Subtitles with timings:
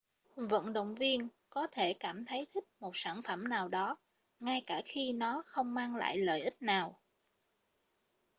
[0.35, 3.95] vận động viên có thể cảm thấy thích một sản phẩm nào đó
[4.39, 6.99] ngay cả khi nó không mang lại lợi ích nào